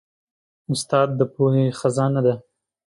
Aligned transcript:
استاد 0.71 1.09
د 1.19 1.21
پوهې 1.33 1.65
خزانه 1.79 2.19
لري. 2.25 2.35